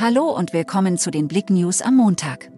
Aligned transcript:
Hallo 0.00 0.30
und 0.30 0.52
willkommen 0.52 0.96
zu 0.96 1.10
den 1.10 1.26
Blick 1.26 1.50
News 1.50 1.82
am 1.82 1.96
Montag. 1.96 2.52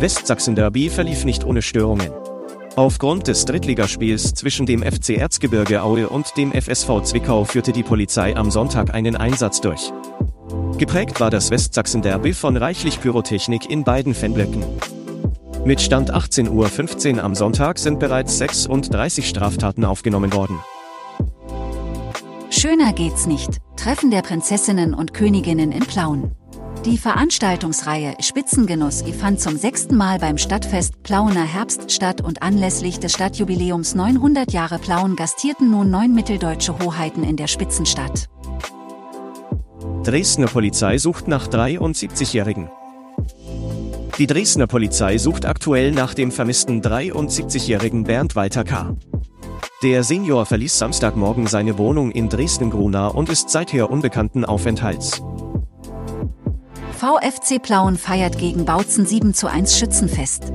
Westsachsen-Derby 0.00 0.90
verlief 0.90 1.24
nicht 1.24 1.44
ohne 1.44 1.62
Störungen. 1.62 2.10
Aufgrund 2.74 3.28
des 3.28 3.44
Drittligaspiels 3.44 4.34
zwischen 4.34 4.66
dem 4.66 4.82
FC 4.82 5.10
Erzgebirge 5.10 5.82
Aue 5.82 6.08
und 6.08 6.36
dem 6.36 6.50
FSV 6.50 7.02
Zwickau 7.04 7.44
führte 7.44 7.70
die 7.70 7.84
Polizei 7.84 8.34
am 8.34 8.50
Sonntag 8.50 8.92
einen 8.92 9.14
Einsatz 9.14 9.60
durch. 9.60 9.92
Geprägt 10.76 11.20
war 11.20 11.30
das 11.30 11.52
Westsachsen-Derby 11.52 12.32
von 12.32 12.56
reichlich 12.56 13.00
Pyrotechnik 13.00 13.70
in 13.70 13.84
beiden 13.84 14.14
Fanblöcken. 14.14 14.64
Mit 15.64 15.80
Stand 15.80 16.12
18.15 16.12 17.18
Uhr 17.18 17.22
am 17.22 17.36
Sonntag 17.36 17.78
sind 17.78 18.00
bereits 18.00 18.36
36 18.38 19.28
Straftaten 19.28 19.84
aufgenommen 19.84 20.32
worden. 20.32 20.58
Schöner 22.66 22.92
geht's 22.92 23.26
nicht. 23.26 23.58
Treffen 23.76 24.10
der 24.10 24.22
Prinzessinnen 24.22 24.92
und 24.92 25.14
Königinnen 25.14 25.70
in 25.70 25.86
Plauen. 25.86 26.32
Die 26.84 26.98
Veranstaltungsreihe 26.98 28.16
Spitzengenuss 28.18 29.04
fand 29.20 29.40
zum 29.40 29.56
sechsten 29.56 29.96
Mal 29.96 30.18
beim 30.18 30.36
Stadtfest 30.36 31.00
Plauener 31.04 31.44
Herbst 31.44 31.92
statt 31.92 32.22
und 32.22 32.42
anlässlich 32.42 32.98
des 32.98 33.12
Stadtjubiläums 33.12 33.94
900 33.94 34.52
Jahre 34.52 34.80
Plauen 34.80 35.14
gastierten 35.14 35.70
nun 35.70 35.92
neun 35.92 36.12
mitteldeutsche 36.12 36.76
Hoheiten 36.80 37.22
in 37.22 37.36
der 37.36 37.46
Spitzenstadt. 37.46 38.26
Dresdner 40.02 40.48
Polizei 40.48 40.98
sucht 40.98 41.28
nach 41.28 41.46
73-Jährigen. 41.46 42.68
Die 44.18 44.26
Dresdner 44.26 44.66
Polizei 44.66 45.18
sucht 45.18 45.44
aktuell 45.44 45.92
nach 45.92 46.14
dem 46.14 46.32
vermissten 46.32 46.82
73-jährigen 46.82 48.02
Bernd 48.02 48.34
Walter 48.34 48.64
K. 48.64 48.96
Der 49.86 50.02
Senior 50.02 50.46
verließ 50.46 50.78
Samstagmorgen 50.78 51.46
seine 51.46 51.78
Wohnung 51.78 52.10
in 52.10 52.28
Dresden-Grunau 52.28 53.12
und 53.12 53.28
ist 53.28 53.50
seither 53.50 53.88
unbekannten 53.88 54.44
Aufenthalts. 54.44 55.22
VfC 56.90 57.60
Plauen 57.60 57.96
feiert 57.96 58.36
gegen 58.36 58.64
Bautzen 58.64 59.06
7 59.06 59.32
zu 59.32 59.48
1 59.48 59.78
Schützenfest. 59.78 60.52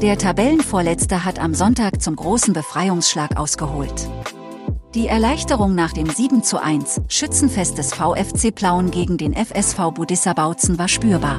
Der 0.00 0.16
Tabellenvorletzte 0.16 1.26
hat 1.26 1.38
am 1.38 1.52
Sonntag 1.52 2.00
zum 2.00 2.16
großen 2.16 2.54
Befreiungsschlag 2.54 3.36
ausgeholt. 3.36 4.08
Die 4.94 5.06
Erleichterung 5.06 5.74
nach 5.74 5.92
dem 5.92 6.08
7 6.08 6.42
zu 6.42 6.58
1 6.58 7.02
Schützenfest 7.08 7.76
des 7.76 7.92
VfC 7.92 8.50
Plauen 8.50 8.90
gegen 8.90 9.18
den 9.18 9.34
FSV 9.34 9.90
Budissa 9.92 10.32
Bautzen 10.32 10.78
war 10.78 10.88
spürbar. 10.88 11.38